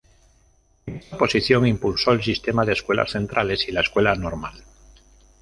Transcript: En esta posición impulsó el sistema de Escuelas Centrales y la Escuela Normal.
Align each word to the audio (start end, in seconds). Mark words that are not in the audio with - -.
En 0.87 0.95
esta 0.95 1.15
posición 1.15 1.67
impulsó 1.67 2.11
el 2.13 2.23
sistema 2.23 2.65
de 2.65 2.73
Escuelas 2.73 3.11
Centrales 3.11 3.67
y 3.67 3.71
la 3.71 3.81
Escuela 3.81 4.15
Normal. 4.15 4.63